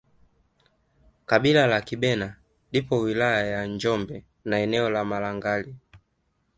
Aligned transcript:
Kabila 1.25 1.67
la 1.67 1.81
Kibena 1.81 2.35
liko 2.71 2.99
wilaya 2.99 3.47
ya 3.47 3.65
Njombe 3.65 4.25
na 4.45 4.59
eneo 4.59 4.89
la 4.89 5.05
Malangali 5.05 5.75